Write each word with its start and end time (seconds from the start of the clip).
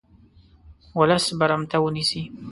ولس 0.99 1.25
برمته 1.39 1.77
ونیسي. 1.83 2.21